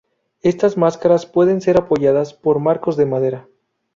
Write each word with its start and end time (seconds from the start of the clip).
Estas 0.41 0.77
máscaras 0.77 1.27
pueden 1.27 1.61
ser 1.61 1.77
apoyadas 1.77 2.33
por 2.33 2.57
marcos 2.57 2.97
de 2.97 3.05
madera. 3.05 3.47